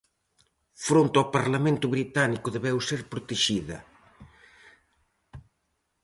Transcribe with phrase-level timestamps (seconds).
[0.85, 3.77] Fronte ao parlamento británico debeu ser protexida.